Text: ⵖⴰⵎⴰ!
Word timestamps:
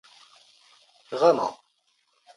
ⵖⴰⵎⴰ! 1.19 1.49